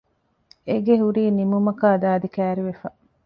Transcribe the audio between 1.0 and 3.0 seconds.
ހުރީ ނިމުމަކާ ދާދި ކައިރިވެފަ